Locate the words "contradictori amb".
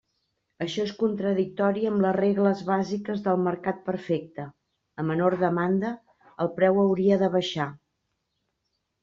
1.01-2.01